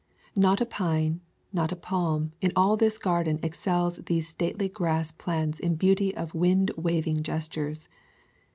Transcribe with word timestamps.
Not 0.35 0.59
a 0.59 0.65
pine, 0.65 1.21
not 1.53 1.71
a 1.71 1.75
palm, 1.75 2.31
in 2.41 2.51
all 2.55 2.75
this 2.75 2.97
garden 2.97 3.39
excels 3.43 3.97
these 4.07 4.27
stately 4.29 4.67
grass 4.67 5.11
plants 5.11 5.59
in 5.59 5.75
beauty 5.75 6.11
of 6.17 6.33
wind 6.33 6.71
waving 6.75 7.21
gestures. 7.21 7.87